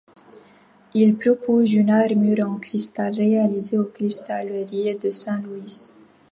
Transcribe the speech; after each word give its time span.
Il 0.95 1.15
propose 1.15 1.75
une 1.75 1.91
armure 1.91 2.49
en 2.49 2.55
cristal 2.57 3.13
réalisée 3.13 3.77
aux 3.77 3.85
Cristalleries 3.85 4.95
de 4.95 5.11
Saint-Louis. 5.11 5.89